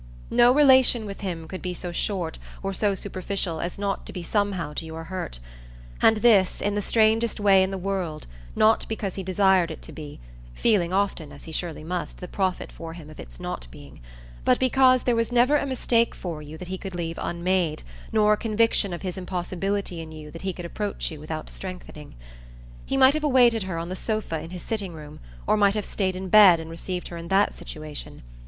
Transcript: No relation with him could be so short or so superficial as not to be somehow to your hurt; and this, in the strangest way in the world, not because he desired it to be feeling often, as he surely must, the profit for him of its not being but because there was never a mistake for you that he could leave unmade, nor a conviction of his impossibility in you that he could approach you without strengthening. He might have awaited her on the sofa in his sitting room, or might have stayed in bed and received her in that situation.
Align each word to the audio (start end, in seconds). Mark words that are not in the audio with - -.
No 0.31 0.51
relation 0.51 1.05
with 1.05 1.21
him 1.21 1.47
could 1.47 1.61
be 1.61 1.75
so 1.75 1.91
short 1.91 2.39
or 2.63 2.73
so 2.73 2.95
superficial 2.95 3.61
as 3.61 3.77
not 3.77 4.03
to 4.07 4.11
be 4.11 4.23
somehow 4.23 4.73
to 4.73 4.83
your 4.87 5.03
hurt; 5.03 5.39
and 6.01 6.17
this, 6.17 6.59
in 6.59 6.73
the 6.73 6.81
strangest 6.81 7.39
way 7.39 7.61
in 7.61 7.69
the 7.69 7.77
world, 7.77 8.25
not 8.55 8.83
because 8.89 9.13
he 9.13 9.21
desired 9.21 9.69
it 9.69 9.83
to 9.83 9.91
be 9.91 10.19
feeling 10.55 10.91
often, 10.91 11.31
as 11.31 11.43
he 11.43 11.51
surely 11.51 11.83
must, 11.83 12.17
the 12.17 12.27
profit 12.27 12.71
for 12.71 12.93
him 12.93 13.11
of 13.11 13.19
its 13.19 13.39
not 13.39 13.67
being 13.69 13.99
but 14.43 14.57
because 14.57 15.03
there 15.03 15.15
was 15.15 15.31
never 15.31 15.55
a 15.55 15.67
mistake 15.67 16.15
for 16.15 16.41
you 16.41 16.57
that 16.57 16.67
he 16.69 16.79
could 16.79 16.95
leave 16.95 17.19
unmade, 17.21 17.83
nor 18.11 18.33
a 18.33 18.37
conviction 18.37 18.93
of 18.93 19.03
his 19.03 19.19
impossibility 19.19 20.01
in 20.01 20.11
you 20.11 20.31
that 20.31 20.41
he 20.41 20.51
could 20.51 20.65
approach 20.65 21.11
you 21.11 21.19
without 21.19 21.47
strengthening. 21.47 22.15
He 22.87 22.97
might 22.97 23.13
have 23.13 23.23
awaited 23.23 23.61
her 23.69 23.77
on 23.77 23.89
the 23.89 23.95
sofa 23.95 24.39
in 24.39 24.49
his 24.49 24.63
sitting 24.63 24.93
room, 24.93 25.19
or 25.45 25.55
might 25.57 25.75
have 25.75 25.85
stayed 25.85 26.15
in 26.15 26.27
bed 26.29 26.59
and 26.59 26.71
received 26.71 27.09
her 27.09 27.17
in 27.17 27.27
that 27.27 27.53
situation. 27.55 28.23